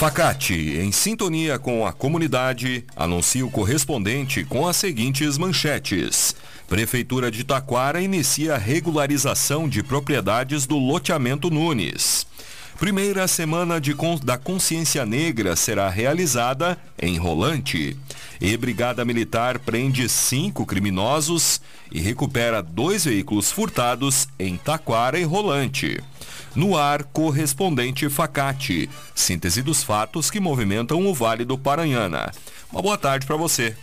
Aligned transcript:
Facate, 0.00 0.54
em 0.78 0.90
sintonia 0.90 1.58
com 1.58 1.86
a 1.86 1.92
comunidade, 1.92 2.86
anuncia 2.96 3.44
o 3.44 3.50
correspondente 3.50 4.42
com 4.46 4.66
as 4.66 4.76
seguintes 4.76 5.36
manchetes. 5.36 6.34
Prefeitura 6.66 7.30
de 7.30 7.44
Taquara 7.44 8.00
inicia 8.00 8.56
regularização 8.56 9.68
de 9.68 9.82
propriedades 9.82 10.64
do 10.64 10.78
loteamento 10.78 11.50
Nunes. 11.50 12.26
Primeira 12.78 13.28
semana 13.28 13.78
de, 13.78 13.94
da 14.24 14.38
consciência 14.38 15.04
negra 15.04 15.54
será 15.54 15.90
realizada 15.90 16.78
em 16.98 17.18
Rolante. 17.18 17.94
E 18.40 18.56
Brigada 18.56 19.04
Militar 19.04 19.58
prende 19.58 20.08
cinco 20.08 20.64
criminosos 20.64 21.60
e 21.92 22.00
recupera 22.00 22.62
dois 22.62 23.04
veículos 23.04 23.52
furtados 23.52 24.26
em 24.38 24.56
Taquara 24.56 25.18
e 25.18 25.24
Rolante. 25.24 26.02
No 26.54 26.76
ar, 26.76 27.04
correspondente 27.04 28.08
Facate. 28.08 28.90
Síntese 29.14 29.62
dos 29.62 29.82
fatos 29.82 30.30
que 30.30 30.40
movimentam 30.40 31.06
o 31.06 31.14
Vale 31.14 31.44
do 31.44 31.56
Paranhana. 31.56 32.32
Uma 32.72 32.82
boa 32.82 32.98
tarde 32.98 33.26
para 33.26 33.36
você. 33.36 33.76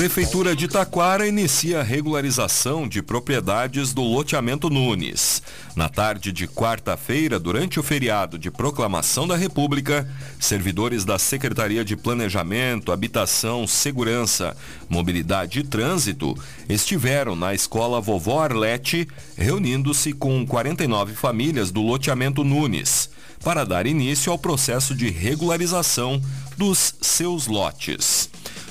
Prefeitura 0.00 0.56
de 0.56 0.66
Taquara 0.66 1.28
inicia 1.28 1.80
a 1.80 1.82
regularização 1.82 2.88
de 2.88 3.02
propriedades 3.02 3.92
do 3.92 4.00
loteamento 4.00 4.70
Nunes. 4.70 5.39
Na 5.76 5.88
tarde 5.88 6.32
de 6.32 6.48
quarta-feira, 6.48 7.38
durante 7.38 7.78
o 7.78 7.82
feriado 7.82 8.38
de 8.38 8.50
proclamação 8.50 9.26
da 9.26 9.36
República, 9.36 10.08
servidores 10.38 11.04
da 11.04 11.18
Secretaria 11.18 11.84
de 11.84 11.96
Planejamento, 11.96 12.90
Habitação, 12.90 13.66
Segurança, 13.66 14.56
Mobilidade 14.88 15.60
e 15.60 15.62
Trânsito 15.62 16.36
estiveram 16.68 17.36
na 17.36 17.54
escola 17.54 18.00
Vovó 18.00 18.42
Arlete, 18.42 19.06
reunindo-se 19.36 20.12
com 20.12 20.44
49 20.44 21.14
famílias 21.14 21.70
do 21.70 21.82
loteamento 21.82 22.42
Nunes, 22.42 23.08
para 23.42 23.64
dar 23.64 23.86
início 23.86 24.32
ao 24.32 24.38
processo 24.38 24.94
de 24.94 25.08
regularização 25.08 26.20
dos 26.58 26.94
seus 27.00 27.46
lotes. 27.46 28.28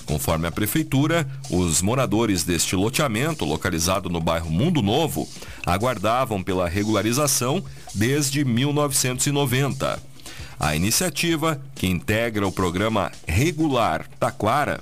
Conforme 0.10 0.48
a 0.48 0.52
prefeitura, 0.52 1.28
os 1.52 1.84
moradores 1.84 2.44
deste 2.44 2.76
loteamento, 2.76 3.46
localizado 3.46 4.10
no 4.10 4.20
bairro 4.20 4.50
Mundo 4.50 4.82
Novo, 4.82 5.30
aguardavam 5.64 6.42
pela 6.42 6.68
regularização 6.68 7.64
desde 7.94 8.44
1990. 8.44 10.02
A 10.60 10.76
iniciativa, 10.76 11.62
que 11.76 11.86
integra 11.86 12.48
o 12.48 12.52
programa 12.52 13.12
Regular 13.28 14.08
Taquara, 14.20 14.82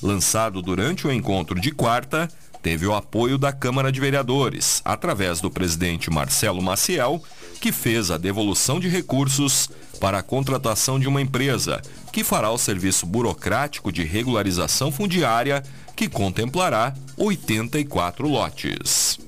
lançado 0.00 0.62
durante 0.62 1.08
o 1.08 1.12
encontro 1.12 1.60
de 1.60 1.72
quarta, 1.72 2.28
teve 2.62 2.86
o 2.86 2.94
apoio 2.94 3.36
da 3.36 3.52
Câmara 3.52 3.90
de 3.90 3.98
Vereadores, 3.98 4.80
através 4.84 5.40
do 5.40 5.50
presidente 5.50 6.08
Marcelo 6.08 6.62
Maciel, 6.62 7.20
que 7.60 7.72
fez 7.72 8.10
a 8.10 8.18
devolução 8.18 8.80
de 8.80 8.88
recursos 8.88 9.68
para 10.00 10.18
a 10.18 10.22
contratação 10.22 10.98
de 10.98 11.08
uma 11.08 11.20
empresa 11.20 11.82
que 12.12 12.24
fará 12.24 12.50
o 12.50 12.58
serviço 12.58 13.04
burocrático 13.04 13.92
de 13.92 14.04
regularização 14.04 14.90
fundiária 14.90 15.62
que 15.96 16.08
contemplará 16.08 16.94
84 17.16 18.28
lotes. 18.28 19.27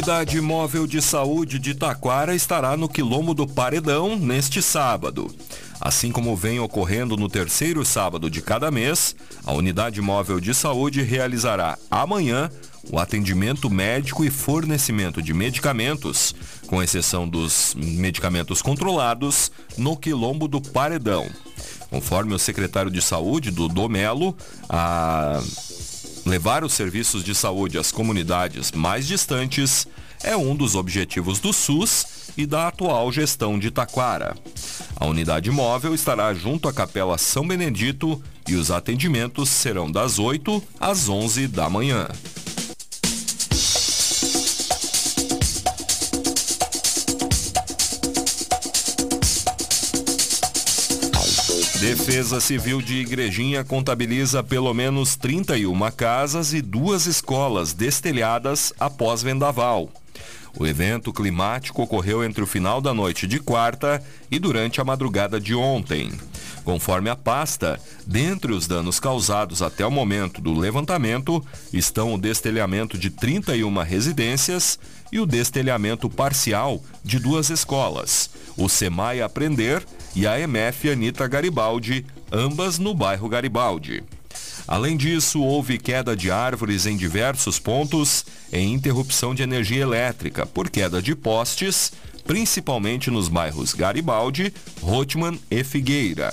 Unidade 0.00 0.40
Móvel 0.40 0.86
de 0.86 1.02
Saúde 1.02 1.58
de 1.58 1.74
Taquara 1.74 2.34
estará 2.34 2.74
no 2.74 2.88
Quilombo 2.88 3.34
do 3.34 3.46
Paredão 3.46 4.16
neste 4.16 4.62
sábado. 4.62 5.30
Assim 5.78 6.10
como 6.10 6.34
vem 6.34 6.58
ocorrendo 6.58 7.18
no 7.18 7.28
terceiro 7.28 7.84
sábado 7.84 8.30
de 8.30 8.40
cada 8.40 8.70
mês, 8.70 9.14
a 9.44 9.52
Unidade 9.52 10.00
Móvel 10.00 10.40
de 10.40 10.54
Saúde 10.54 11.02
realizará 11.02 11.76
amanhã 11.90 12.50
o 12.90 12.98
atendimento 12.98 13.68
médico 13.68 14.24
e 14.24 14.30
fornecimento 14.30 15.20
de 15.20 15.34
medicamentos, 15.34 16.34
com 16.66 16.82
exceção 16.82 17.28
dos 17.28 17.74
medicamentos 17.76 18.62
controlados, 18.62 19.52
no 19.76 19.98
Quilombo 19.98 20.48
do 20.48 20.62
Paredão. 20.62 21.28
Conforme 21.90 22.32
o 22.32 22.38
secretário 22.38 22.90
de 22.90 23.02
Saúde 23.02 23.50
do 23.50 23.68
Domelo, 23.68 24.34
a 24.66 25.42
Levar 26.24 26.64
os 26.64 26.72
serviços 26.72 27.24
de 27.24 27.34
saúde 27.34 27.78
às 27.78 27.90
comunidades 27.90 28.72
mais 28.72 29.06
distantes 29.06 29.86
é 30.22 30.36
um 30.36 30.54
dos 30.54 30.74
objetivos 30.74 31.38
do 31.38 31.52
SUS 31.52 32.30
e 32.36 32.46
da 32.46 32.68
atual 32.68 33.10
gestão 33.10 33.58
de 33.58 33.70
Taquara. 33.70 34.36
A 34.96 35.06
unidade 35.06 35.50
móvel 35.50 35.94
estará 35.94 36.32
junto 36.34 36.68
à 36.68 36.72
Capela 36.72 37.16
São 37.16 37.46
Benedito 37.46 38.22
e 38.46 38.54
os 38.54 38.70
atendimentos 38.70 39.48
serão 39.48 39.90
das 39.90 40.18
8 40.18 40.62
às 40.78 41.08
11 41.08 41.48
da 41.48 41.70
manhã. 41.70 42.06
Defesa 51.80 52.42
Civil 52.42 52.82
de 52.82 52.96
Igrejinha 52.96 53.64
contabiliza 53.64 54.42
pelo 54.42 54.74
menos 54.74 55.16
31 55.16 55.90
casas 55.92 56.52
e 56.52 56.60
duas 56.60 57.06
escolas 57.06 57.72
destelhadas 57.72 58.70
após 58.78 59.22
vendaval. 59.22 59.88
O 60.58 60.66
evento 60.66 61.12
climático 61.12 61.82
ocorreu 61.82 62.24
entre 62.24 62.42
o 62.42 62.46
final 62.46 62.80
da 62.80 62.92
noite 62.92 63.26
de 63.26 63.38
quarta 63.38 64.02
e 64.30 64.38
durante 64.38 64.80
a 64.80 64.84
madrugada 64.84 65.40
de 65.40 65.54
ontem. 65.54 66.10
Conforme 66.64 67.08
a 67.08 67.16
pasta, 67.16 67.80
dentre 68.06 68.52
os 68.52 68.66
danos 68.66 69.00
causados 69.00 69.62
até 69.62 69.86
o 69.86 69.90
momento 69.90 70.40
do 70.40 70.52
levantamento 70.52 71.44
estão 71.72 72.14
o 72.14 72.18
destelhamento 72.18 72.98
de 72.98 73.10
31 73.10 73.82
residências 73.82 74.78
e 75.10 75.18
o 75.18 75.26
destelhamento 75.26 76.08
parcial 76.08 76.82
de 77.04 77.18
duas 77.18 77.50
escolas, 77.50 78.30
o 78.56 78.68
SEMAI 78.68 79.22
Aprender 79.22 79.84
e 80.14 80.26
a 80.26 80.38
MF 80.38 80.90
Anita 80.90 81.26
Garibaldi, 81.26 82.04
ambas 82.30 82.78
no 82.78 82.94
bairro 82.94 83.28
Garibaldi. 83.28 84.02
Além 84.66 84.96
disso, 84.96 85.40
houve 85.40 85.78
queda 85.78 86.16
de 86.16 86.30
árvores 86.30 86.86
em 86.86 86.96
diversos 86.96 87.58
pontos 87.58 88.24
e 88.52 88.58
interrupção 88.58 89.34
de 89.34 89.42
energia 89.42 89.82
elétrica 89.82 90.46
por 90.46 90.70
queda 90.70 91.02
de 91.02 91.14
postes, 91.14 91.92
principalmente 92.24 93.10
nos 93.10 93.28
bairros 93.28 93.72
Garibaldi, 93.74 94.52
Rotman 94.80 95.38
e 95.50 95.64
Figueira. 95.64 96.32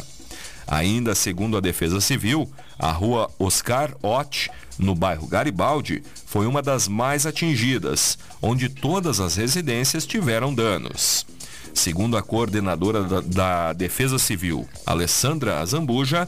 Ainda 0.68 1.16
segundo 1.16 1.56
a 1.56 1.62
Defesa 1.62 2.02
Civil, 2.02 2.50
a 2.78 2.92
rua 2.92 3.32
Oscar 3.40 3.96
Ott, 4.04 4.52
no 4.78 4.94
bairro 4.94 5.26
Garibaldi, 5.26 6.04
foi 6.26 6.46
uma 6.46 6.62
das 6.62 6.88
mais 6.88 7.26
atingidas, 7.26 8.18
onde 8.42 8.70
todas 8.70 9.20
as 9.20 9.36
residências 9.38 10.06
tiveram 10.06 10.54
danos. 10.54 11.26
Segundo 11.74 12.18
a 12.18 12.22
coordenadora 12.22 13.04
da, 13.04 13.22
da 13.22 13.74
Defesa 13.74 14.20
Civil, 14.20 14.68
Alessandra 14.86 15.60
Azambuja, 15.60 16.28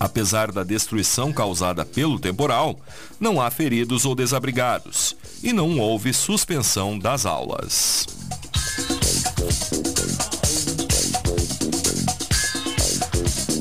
apesar 0.00 0.50
da 0.50 0.64
destruição 0.64 1.30
causada 1.30 1.84
pelo 1.84 2.18
temporal, 2.18 2.80
não 3.20 3.38
há 3.38 3.50
feridos 3.50 4.06
ou 4.06 4.14
desabrigados 4.14 5.14
e 5.42 5.52
não 5.52 5.78
houve 5.78 6.14
suspensão 6.14 6.98
das 6.98 7.26
aulas. 7.26 8.06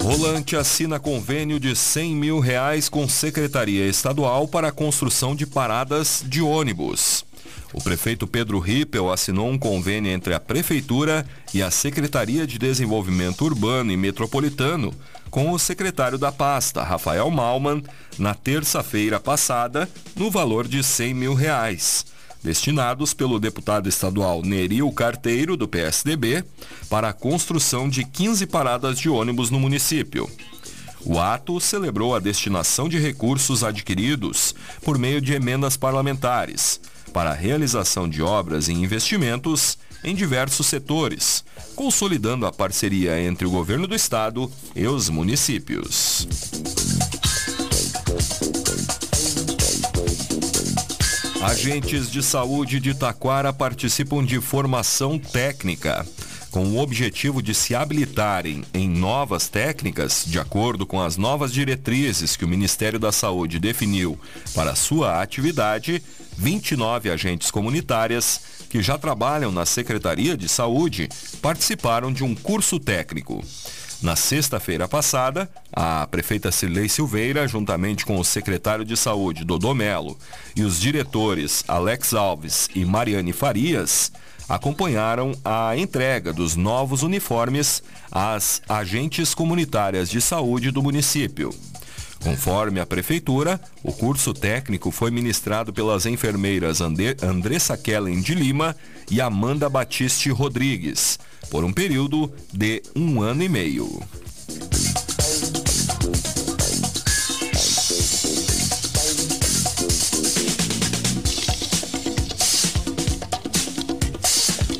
Rolante 0.01 0.55
assina 0.55 0.99
convênio 0.99 1.59
de 1.59 1.75
100 1.75 2.15
mil 2.15 2.39
reais 2.39 2.89
com 2.89 3.07
Secretaria 3.07 3.85
Estadual 3.85 4.47
para 4.47 4.69
a 4.69 4.71
construção 4.71 5.35
de 5.35 5.45
paradas 5.45 6.23
de 6.25 6.41
ônibus. 6.41 7.25
O 7.71 7.83
prefeito 7.83 8.25
Pedro 8.25 8.57
Rippel 8.57 9.11
assinou 9.11 9.47
um 9.47 9.57
convênio 9.57 10.11
entre 10.11 10.33
a 10.33 10.39
Prefeitura 10.39 11.23
e 11.53 11.61
a 11.61 11.69
Secretaria 11.69 12.47
de 12.47 12.57
Desenvolvimento 12.57 13.45
Urbano 13.45 13.91
e 13.91 13.97
Metropolitano 13.97 14.91
com 15.29 15.51
o 15.51 15.59
secretário 15.59 16.17
da 16.17 16.31
pasta, 16.31 16.83
Rafael 16.83 17.29
Malman, 17.29 17.83
na 18.17 18.33
terça-feira 18.33 19.19
passada, 19.19 19.89
no 20.15 20.29
valor 20.29 20.67
de 20.67 20.83
100 20.83 21.13
mil 21.13 21.33
reais, 21.33 22.05
destinados 22.43 23.13
pelo 23.13 23.39
deputado 23.39 23.87
estadual 23.87 24.41
Neril 24.41 24.91
Carteiro, 24.91 25.55
do 25.55 25.67
PSDB, 25.67 26.43
para 26.89 27.09
a 27.09 27.13
construção 27.13 27.87
de 27.87 28.03
15 28.03 28.47
paradas 28.47 28.99
de 28.99 29.09
ônibus 29.09 29.49
no 29.49 29.59
município. 29.59 30.29
O 31.05 31.19
ato 31.19 31.59
celebrou 31.59 32.13
a 32.13 32.19
destinação 32.19 32.89
de 32.89 32.99
recursos 32.99 33.63
adquiridos 33.63 34.53
por 34.83 34.97
meio 34.97 35.21
de 35.21 35.33
emendas 35.33 35.77
parlamentares 35.77 36.81
para 37.09 37.31
a 37.31 37.35
realização 37.35 38.07
de 38.07 38.21
obras 38.21 38.67
e 38.67 38.73
investimentos 38.73 39.77
em 40.03 40.15
diversos 40.15 40.67
setores, 40.67 41.43
consolidando 41.75 42.45
a 42.45 42.51
parceria 42.51 43.21
entre 43.21 43.45
o 43.45 43.51
governo 43.51 43.87
do 43.87 43.95
estado 43.95 44.51
e 44.75 44.85
os 44.87 45.09
municípios. 45.09 46.27
Agentes 51.41 52.11
de 52.11 52.21
saúde 52.21 52.79
de 52.79 52.93
Taquara 52.93 53.53
participam 53.53 54.23
de 54.23 54.39
formação 54.41 55.17
técnica 55.17 56.05
com 56.51 56.65
o 56.65 56.79
objetivo 56.79 57.41
de 57.41 57.53
se 57.53 57.75
habilitarem 57.75 58.63
em 58.73 58.89
novas 58.89 59.47
técnicas, 59.47 60.23
de 60.25 60.39
acordo 60.39 60.85
com 60.85 60.99
as 60.99 61.15
novas 61.15 61.53
diretrizes 61.53 62.35
que 62.35 62.45
o 62.45 62.47
Ministério 62.47 62.99
da 62.99 63.11
Saúde 63.11 63.59
definiu 63.59 64.19
para 64.53 64.75
sua 64.75 65.21
atividade, 65.21 66.01
29 66.37 67.09
agentes 67.09 67.51
comunitárias 67.51 68.41
que 68.69 68.81
já 68.81 68.97
trabalham 68.97 69.51
na 69.51 69.65
Secretaria 69.65 70.37
de 70.37 70.47
Saúde 70.47 71.09
participaram 71.41 72.13
de 72.13 72.23
um 72.23 72.35
curso 72.35 72.79
técnico. 72.79 73.43
Na 74.01 74.15
sexta-feira 74.15 74.87
passada, 74.87 75.49
a 75.73 76.07
prefeita 76.07 76.51
Cirlei 76.51 76.87
Silveira, 76.87 77.45
juntamente 77.47 78.05
com 78.05 78.17
o 78.17 78.23
secretário 78.23 78.85
de 78.85 78.95
Saúde, 78.95 79.43
Dodô 79.43 79.73
Melo, 79.73 80.17
e 80.55 80.63
os 80.63 80.79
diretores 80.79 81.65
Alex 81.67 82.13
Alves 82.13 82.69
e 82.73 82.85
Mariane 82.85 83.33
Farias, 83.33 84.09
acompanharam 84.47 85.33
a 85.43 85.75
entrega 85.75 86.31
dos 86.31 86.55
novos 86.55 87.03
uniformes 87.03 87.83
às 88.09 88.61
agentes 88.69 89.33
comunitárias 89.35 90.09
de 90.09 90.21
saúde 90.21 90.71
do 90.71 90.81
município. 90.81 91.53
Conforme 92.23 92.79
a 92.79 92.85
Prefeitura, 92.85 93.59
o 93.81 93.93
curso 93.93 94.33
técnico 94.33 94.91
foi 94.91 95.09
ministrado 95.09 95.71
pelas 95.71 96.05
enfermeiras 96.05 96.81
Andressa 96.81 97.77
Kellen 97.77 98.19
de 98.21 98.35
Lima 98.35 98.75
e 99.09 99.21
Amanda 99.21 99.69
Batiste 99.69 100.29
Rodrigues, 100.29 101.17
por 101.49 101.63
um 101.63 101.71
período 101.71 102.31
de 102.53 102.83
um 102.95 103.21
ano 103.21 103.41
e 103.41 103.49
meio. 103.49 104.03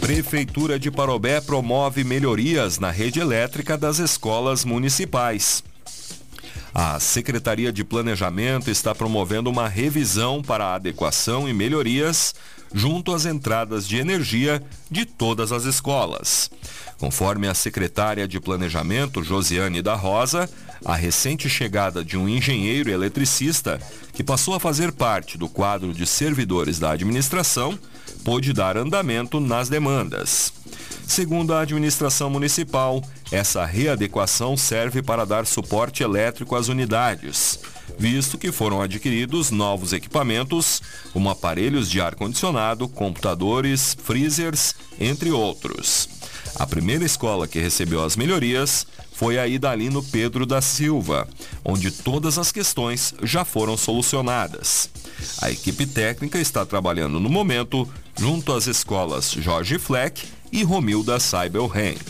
Prefeitura 0.02 0.78
de 0.78 0.92
Parobé 0.92 1.40
promove 1.40 2.04
melhorias 2.04 2.80
na 2.80 2.92
rede 2.92 3.20
elétrica 3.20 3.78
das 3.78 4.00
escolas 4.00 4.66
municipais. 4.66 5.64
A 6.82 6.98
Secretaria 6.98 7.74
de 7.74 7.84
Planejamento 7.84 8.72
está 8.72 8.96
promovendo 8.96 9.50
uma 9.50 9.68
revisão 9.68 10.42
para 10.42 10.76
adequação 10.76 11.50
e 11.50 11.54
melhorias 11.54 12.34
junto 12.74 13.14
às 13.14 13.26
entradas 13.26 13.86
de 13.86 13.98
energia 13.98 14.64
de 14.90 15.04
todas 15.04 15.52
as 15.52 15.66
escolas. 15.66 16.50
Conforme 16.98 17.50
a 17.50 17.54
secretária 17.54 18.26
de 18.26 18.40
Planejamento, 18.40 19.22
Josiane 19.22 19.82
da 19.82 19.94
Rosa, 19.94 20.50
a 20.86 20.96
recente 20.96 21.50
chegada 21.50 22.02
de 22.02 22.16
um 22.16 22.30
engenheiro 22.30 22.90
eletricista 22.90 23.78
que 24.14 24.24
passou 24.24 24.54
a 24.54 24.60
fazer 24.60 24.94
parte 24.94 25.38
do 25.38 25.50
quadro 25.50 25.94
de 25.94 26.08
servidores 26.08 26.80
da 26.80 26.92
administração 26.92 27.78
pôde 28.24 28.54
dar 28.54 28.78
andamento 28.78 29.42
nas 29.42 29.68
demandas. 29.68 30.54
Segundo 31.08 31.54
a 31.54 31.62
administração 31.62 32.30
municipal, 32.30 33.04
essa 33.32 33.66
readequação 33.66 34.56
serve 34.56 35.02
para 35.02 35.26
dar 35.26 35.46
suporte 35.46 36.04
elétrico 36.04 36.56
às 36.56 36.68
unidades, 36.68 37.60
visto 37.98 38.38
que 38.38 38.52
foram 38.52 38.82
adquiridos 38.82 39.52
novos 39.52 39.92
equipamentos, 39.92 40.82
como 41.12 41.30
aparelhos 41.30 41.90
de 41.90 42.00
ar-condicionado, 42.00 42.88
computadores, 42.88 43.98
freezers, 44.04 44.76
entre 45.00 45.32
outros. 45.32 46.08
A 46.56 46.66
primeira 46.66 47.06
escola 47.06 47.48
que 47.48 47.60
recebeu 47.60 48.04
as 48.04 48.16
melhorias 48.16 48.86
foi 49.14 49.38
a 49.38 49.48
Idalino 49.48 50.02
Pedro 50.02 50.46
da 50.46 50.62
Silva, 50.62 51.28
onde 51.64 51.92
todas 51.92 52.38
as 52.38 52.52
questões 52.52 53.14
já 53.22 53.44
foram 53.44 53.76
solucionadas. 53.76 54.90
A 55.42 55.52
equipe 55.52 55.86
técnica 55.86 56.40
está 56.40 56.66
trabalhando 56.66 57.20
no 57.20 57.30
momento 57.30 57.88
junto 58.20 58.52
às 58.52 58.68
escolas 58.68 59.32
Jorge 59.32 59.80
Fleck 59.80 60.28
e 60.52 60.62
Romilda 60.62 61.18
Seibel-Henk. 61.22 62.02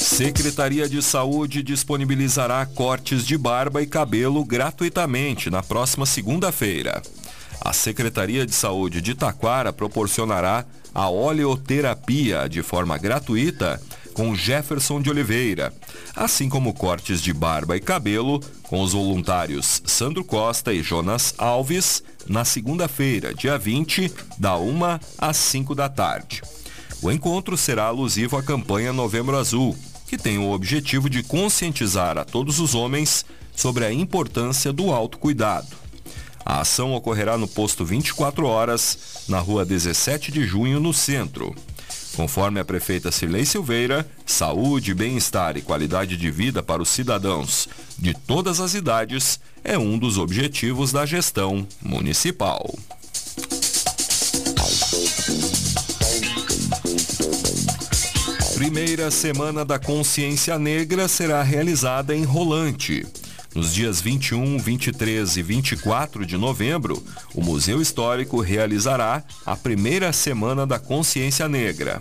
Secretaria 0.00 0.88
de 0.88 1.00
Saúde 1.00 1.62
disponibilizará 1.62 2.66
cortes 2.66 3.24
de 3.24 3.38
barba 3.38 3.80
e 3.80 3.86
cabelo 3.86 4.44
gratuitamente 4.44 5.48
na 5.48 5.62
próxima 5.62 6.06
segunda-feira. 6.06 7.00
A 7.60 7.72
Secretaria 7.72 8.44
de 8.44 8.52
Saúde 8.52 9.00
de 9.00 9.14
Taquara 9.14 9.72
proporcionará 9.72 10.64
a 10.92 11.08
oleoterapia 11.08 12.48
de 12.48 12.62
forma 12.64 12.98
gratuita 12.98 13.80
com 14.12 14.34
Jefferson 14.34 15.00
de 15.00 15.10
Oliveira, 15.10 15.72
assim 16.14 16.48
como 16.48 16.74
cortes 16.74 17.20
de 17.22 17.32
barba 17.32 17.76
e 17.76 17.80
cabelo 17.80 18.40
com 18.64 18.80
os 18.80 18.92
voluntários 18.92 19.82
Sandro 19.84 20.24
Costa 20.24 20.72
e 20.72 20.82
Jonas 20.82 21.34
Alves 21.38 22.02
na 22.26 22.44
segunda-feira, 22.44 23.34
dia 23.34 23.58
20, 23.58 24.12
da 24.38 24.56
1 24.56 24.80
às 25.18 25.36
5 25.36 25.74
da 25.74 25.88
tarde. 25.88 26.42
O 27.02 27.10
encontro 27.10 27.56
será 27.56 27.86
alusivo 27.86 28.36
à 28.36 28.42
campanha 28.42 28.92
Novembro 28.92 29.36
Azul, 29.36 29.76
que 30.06 30.16
tem 30.16 30.38
o 30.38 30.52
objetivo 30.52 31.10
de 31.10 31.22
conscientizar 31.22 32.16
a 32.18 32.24
todos 32.24 32.60
os 32.60 32.74
homens 32.74 33.24
sobre 33.54 33.84
a 33.84 33.92
importância 33.92 34.72
do 34.72 34.92
autocuidado. 34.92 35.82
A 36.44 36.60
ação 36.60 36.92
ocorrerá 36.92 37.38
no 37.38 37.46
posto 37.46 37.84
24 37.84 38.46
horas, 38.46 39.24
na 39.28 39.38
rua 39.38 39.64
17 39.64 40.32
de 40.32 40.44
junho, 40.44 40.80
no 40.80 40.92
centro. 40.92 41.54
Conforme 42.14 42.60
a 42.60 42.64
prefeita 42.64 43.10
Cirlei 43.10 43.44
Silveira, 43.44 44.06
saúde, 44.26 44.92
bem-estar 44.94 45.56
e 45.56 45.62
qualidade 45.62 46.16
de 46.16 46.30
vida 46.30 46.62
para 46.62 46.82
os 46.82 46.90
cidadãos 46.90 47.68
de 47.98 48.12
todas 48.14 48.60
as 48.60 48.74
idades 48.74 49.40
é 49.64 49.78
um 49.78 49.98
dos 49.98 50.18
objetivos 50.18 50.92
da 50.92 51.06
gestão 51.06 51.66
municipal. 51.80 52.74
Primeira 58.54 59.10
Semana 59.10 59.64
da 59.64 59.78
Consciência 59.78 60.58
Negra 60.58 61.08
será 61.08 61.42
realizada 61.42 62.14
em 62.14 62.24
Rolante. 62.24 63.06
Nos 63.54 63.74
dias 63.74 64.00
21, 64.00 64.58
23 64.58 65.36
e 65.36 65.42
24 65.42 66.24
de 66.24 66.38
novembro, 66.38 67.02
o 67.34 67.42
Museu 67.42 67.82
Histórico 67.82 68.40
realizará 68.40 69.22
a 69.44 69.54
primeira 69.54 70.10
Semana 70.10 70.66
da 70.66 70.78
Consciência 70.78 71.46
Negra. 71.48 72.00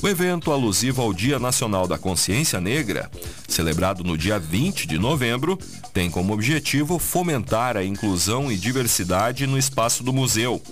O 0.00 0.06
evento 0.08 0.52
alusivo 0.52 1.02
ao 1.02 1.12
Dia 1.12 1.40
Nacional 1.40 1.88
da 1.88 1.98
Consciência 1.98 2.60
Negra, 2.60 3.10
celebrado 3.48 4.04
no 4.04 4.16
dia 4.16 4.38
20 4.38 4.86
de 4.86 4.98
novembro, 4.98 5.58
tem 5.92 6.08
como 6.08 6.32
objetivo 6.32 7.00
fomentar 7.00 7.76
a 7.76 7.84
inclusão 7.84 8.52
e 8.52 8.56
diversidade 8.56 9.46
no 9.46 9.58
espaço 9.58 10.04
do 10.04 10.12
museu, 10.12 10.62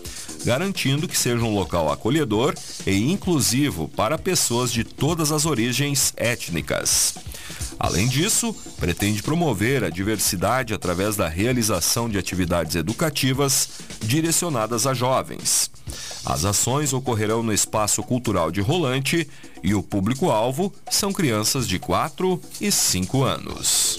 garantindo 0.45 1.09
que 1.09 1.19
seja 1.19 1.43
um 1.43 1.55
local 1.55 1.91
acolhedor 1.91 2.55
e 2.87 3.11
inclusivo 3.11 3.89
para 3.89 4.19
pessoas 4.19 4.71
de 4.71 4.85
todas 4.85 5.33
as 5.33 5.45
origens 5.45 6.13
étnicas. 6.17 7.15
Além 7.85 8.09
disso, 8.09 8.57
pretende 8.79 9.23
promover 9.23 9.85
a 9.85 9.91
diversidade 9.91 10.73
através 10.73 11.17
da 11.17 11.29
realização 11.29 12.09
de 12.09 12.17
atividades 12.17 12.77
educativas 12.77 13.69
direcionadas 14.01 14.87
a 14.87 14.95
jovens. 14.95 15.71
As 16.25 16.47
ações 16.47 16.95
ocorrerão 16.95 17.43
no 17.43 17.53
Espaço 17.53 18.03
Cultural 18.03 18.51
de 18.51 18.63
Rolante 18.63 19.29
e 19.63 19.75
o 19.75 19.83
público-alvo 19.83 20.73
são 20.91 21.13
crianças 21.13 21.69
de 21.69 21.79
4 21.79 22.41
e 22.59 22.73
5 22.73 23.23
anos. 23.23 23.99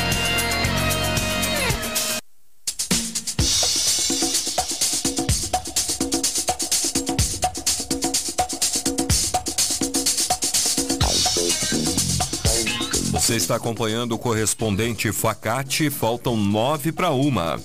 Você 13.31 13.37
está 13.37 13.55
acompanhando 13.55 14.11
o 14.11 14.19
correspondente 14.19 15.09
Facate, 15.13 15.89
faltam 15.89 16.35
nove 16.35 16.91
para 16.91 17.11
uma. 17.11 17.57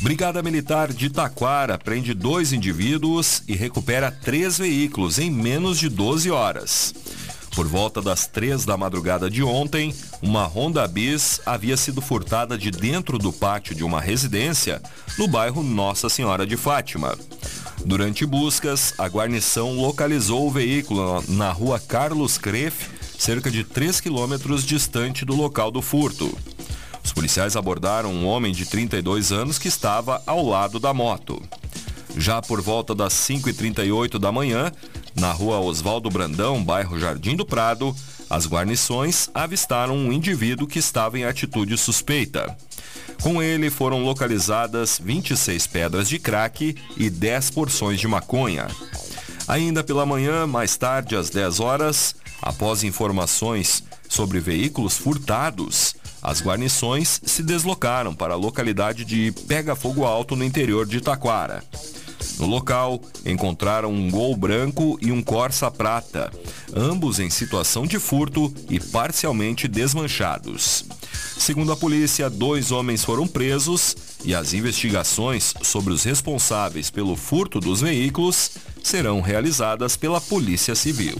Brigada 0.00 0.40
Militar 0.40 0.92
de 0.92 1.10
Taquara 1.10 1.76
prende 1.76 2.14
dois 2.14 2.52
indivíduos 2.52 3.42
e 3.48 3.56
recupera 3.56 4.12
três 4.12 4.56
veículos 4.56 5.18
em 5.18 5.28
menos 5.28 5.80
de 5.80 5.88
12 5.88 6.30
horas. 6.30 6.94
Por 7.56 7.66
volta 7.66 8.00
das 8.00 8.28
três 8.28 8.64
da 8.64 8.76
madrugada 8.76 9.28
de 9.28 9.42
ontem, 9.42 9.92
uma 10.22 10.44
Honda 10.46 10.86
Bis 10.86 11.40
havia 11.44 11.76
sido 11.76 12.00
furtada 12.00 12.56
de 12.56 12.70
dentro 12.70 13.18
do 13.18 13.32
pátio 13.32 13.74
de 13.74 13.82
uma 13.82 14.00
residência 14.00 14.80
no 15.18 15.26
bairro 15.26 15.60
Nossa 15.60 16.08
Senhora 16.08 16.46
de 16.46 16.56
Fátima. 16.56 17.18
Durante 17.84 18.24
buscas, 18.24 18.94
a 18.96 19.08
guarnição 19.08 19.72
localizou 19.72 20.46
o 20.46 20.52
veículo 20.52 21.24
na 21.26 21.50
rua 21.50 21.80
Carlos 21.80 22.38
Crefe, 22.38 22.99
cerca 23.20 23.50
de 23.50 23.62
3 23.62 24.00
quilômetros 24.00 24.64
distante 24.64 25.26
do 25.26 25.36
local 25.36 25.70
do 25.70 25.82
furto. 25.82 26.34
Os 27.04 27.12
policiais 27.12 27.54
abordaram 27.54 28.10
um 28.10 28.26
homem 28.26 28.50
de 28.50 28.64
32 28.64 29.30
anos 29.30 29.58
que 29.58 29.68
estava 29.68 30.22
ao 30.26 30.42
lado 30.42 30.80
da 30.80 30.94
moto. 30.94 31.42
Já 32.16 32.40
por 32.40 32.62
volta 32.62 32.94
das 32.94 33.12
5h38 33.12 34.18
da 34.18 34.32
manhã, 34.32 34.72
na 35.14 35.32
rua 35.32 35.60
Oswaldo 35.60 36.08
Brandão, 36.08 36.64
bairro 36.64 36.98
Jardim 36.98 37.36
do 37.36 37.44
Prado, 37.44 37.94
as 38.30 38.46
guarnições 38.46 39.28
avistaram 39.34 39.98
um 39.98 40.10
indivíduo 40.10 40.66
que 40.66 40.78
estava 40.78 41.18
em 41.18 41.24
atitude 41.24 41.76
suspeita. 41.76 42.56
Com 43.20 43.42
ele 43.42 43.68
foram 43.68 44.02
localizadas 44.02 44.98
26 44.98 45.66
pedras 45.66 46.08
de 46.08 46.18
crack 46.18 46.74
e 46.96 47.10
10 47.10 47.50
porções 47.50 48.00
de 48.00 48.08
maconha. 48.08 48.66
Ainda 49.46 49.84
pela 49.84 50.06
manhã, 50.06 50.46
mais 50.46 50.78
tarde, 50.78 51.16
às 51.16 51.28
10 51.28 51.60
horas, 51.60 52.14
Após 52.42 52.82
informações 52.84 53.82
sobre 54.08 54.40
veículos 54.40 54.96
furtados, 54.96 55.94
as 56.22 56.42
guarnições 56.42 57.20
se 57.24 57.42
deslocaram 57.42 58.14
para 58.14 58.34
a 58.34 58.36
localidade 58.36 59.04
de 59.04 59.32
Pega 59.46 59.74
Fogo 59.74 60.04
Alto, 60.04 60.36
no 60.36 60.44
interior 60.44 60.86
de 60.86 61.00
Taquara. 61.00 61.62
No 62.38 62.46
local, 62.46 63.00
encontraram 63.24 63.92
um 63.92 64.10
Gol 64.10 64.36
branco 64.36 64.98
e 65.00 65.12
um 65.12 65.22
Corsa 65.22 65.70
prata, 65.70 66.30
ambos 66.74 67.18
em 67.18 67.28
situação 67.30 67.86
de 67.86 67.98
furto 67.98 68.52
e 68.68 68.80
parcialmente 68.80 69.68
desmanchados. 69.68 70.84
Segundo 71.38 71.72
a 71.72 71.76
polícia, 71.76 72.28
dois 72.28 72.70
homens 72.70 73.04
foram 73.04 73.26
presos 73.26 73.96
e 74.24 74.34
as 74.34 74.52
investigações 74.52 75.54
sobre 75.62 75.92
os 75.92 76.04
responsáveis 76.04 76.90
pelo 76.90 77.16
furto 77.16 77.60
dos 77.60 77.80
veículos 77.80 78.52
serão 78.82 79.20
realizadas 79.20 79.96
pela 79.96 80.20
Polícia 80.20 80.74
Civil. 80.74 81.18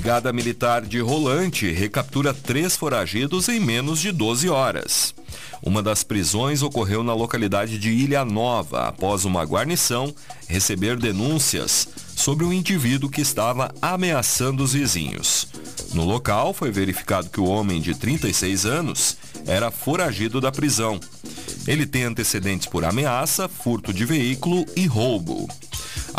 Brigada 0.00 0.32
Militar 0.32 0.80
de 0.80 0.98
Rolante 0.98 1.70
recaptura 1.70 2.32
três 2.32 2.74
foragidos 2.74 3.50
em 3.50 3.60
menos 3.60 4.00
de 4.00 4.10
12 4.10 4.48
horas. 4.48 5.14
Uma 5.62 5.82
das 5.82 6.02
prisões 6.02 6.62
ocorreu 6.62 7.04
na 7.04 7.12
localidade 7.12 7.78
de 7.78 7.90
Ilha 7.90 8.24
Nova, 8.24 8.88
após 8.88 9.26
uma 9.26 9.44
guarnição 9.44 10.14
receber 10.48 10.96
denúncias 10.96 11.86
sobre 12.16 12.46
um 12.46 12.52
indivíduo 12.52 13.10
que 13.10 13.20
estava 13.20 13.74
ameaçando 13.82 14.64
os 14.64 14.72
vizinhos. 14.72 15.46
No 15.92 16.06
local, 16.06 16.54
foi 16.54 16.70
verificado 16.70 17.28
que 17.28 17.38
o 17.38 17.44
homem 17.44 17.78
de 17.78 17.94
36 17.94 18.64
anos 18.64 19.18
era 19.46 19.70
foragido 19.70 20.40
da 20.40 20.50
prisão. 20.50 20.98
Ele 21.66 21.84
tem 21.84 22.04
antecedentes 22.04 22.66
por 22.66 22.86
ameaça, 22.86 23.50
furto 23.50 23.92
de 23.92 24.06
veículo 24.06 24.64
e 24.74 24.86
roubo. 24.86 25.46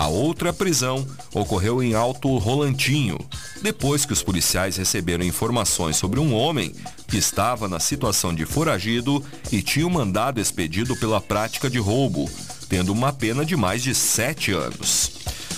A 0.02 0.08
outra 0.08 0.52
prisão 0.52 1.06
ocorreu 1.32 1.84
em 1.84 1.94
Alto 1.94 2.36
Rolantinho, 2.40 3.20
depois 3.62 4.04
que 4.04 4.12
os 4.12 4.24
policiais 4.24 4.76
receberam 4.76 5.24
informações 5.24 5.96
sobre 5.96 6.20
um 6.20 6.34
homem 6.34 6.74
que 7.08 7.18
estava 7.18 7.68
na 7.68 7.80
situação 7.80 8.34
de 8.34 8.44
foragido 8.44 9.24
e 9.52 9.62
tinha 9.62 9.86
um 9.86 9.92
mandado 9.92 10.42
expedido 10.42 10.96
pela 10.96 11.22
prática 11.22 11.70
de 11.70 11.78
roubo, 11.78 12.28
tendo 12.68 12.92
uma 12.92 13.14
pena 13.14 13.46
de 13.46 13.56
mais 13.56 13.84
de 13.84 13.94
sete 13.94 14.52
anos. 14.52 15.12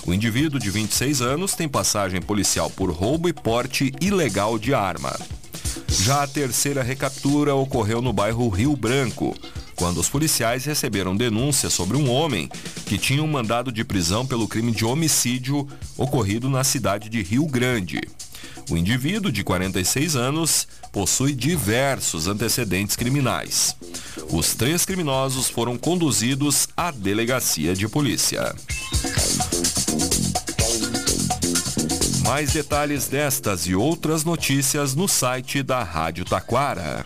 O 0.05 0.13
indivíduo 0.13 0.59
de 0.59 0.69
26 0.69 1.21
anos 1.21 1.53
tem 1.53 1.69
passagem 1.69 2.21
policial 2.21 2.69
por 2.69 2.91
roubo 2.91 3.29
e 3.29 3.33
porte 3.33 3.93
ilegal 4.01 4.59
de 4.59 4.73
arma. 4.73 5.17
Já 5.87 6.23
a 6.23 6.27
terceira 6.27 6.83
recaptura 6.83 7.55
ocorreu 7.55 8.01
no 8.01 8.11
bairro 8.11 8.49
Rio 8.49 8.75
Branco, 8.75 9.33
quando 9.75 9.99
os 9.99 10.09
policiais 10.09 10.65
receberam 10.65 11.15
denúncia 11.15 11.69
sobre 11.69 11.97
um 11.97 12.09
homem 12.09 12.49
que 12.85 12.97
tinha 12.97 13.23
um 13.23 13.27
mandado 13.27 13.71
de 13.71 13.83
prisão 13.83 14.25
pelo 14.25 14.47
crime 14.47 14.71
de 14.71 14.85
homicídio 14.85 15.67
ocorrido 15.97 16.49
na 16.49 16.63
cidade 16.63 17.09
de 17.09 17.21
Rio 17.21 17.45
Grande. 17.45 18.01
O 18.69 18.77
indivíduo, 18.77 19.31
de 19.31 19.43
46 19.43 20.15
anos, 20.15 20.67
possui 20.91 21.33
diversos 21.33 22.27
antecedentes 22.27 22.95
criminais. 22.95 23.75
Os 24.29 24.55
três 24.55 24.85
criminosos 24.85 25.49
foram 25.49 25.77
conduzidos 25.77 26.67
à 26.75 26.91
delegacia 26.91 27.75
de 27.75 27.87
polícia. 27.87 28.55
Mais 32.23 32.53
detalhes 32.53 33.07
destas 33.07 33.67
e 33.67 33.75
outras 33.75 34.23
notícias 34.23 34.95
no 34.95 35.07
site 35.07 35.61
da 35.61 35.83
Rádio 35.83 36.23
Taquara. 36.23 37.05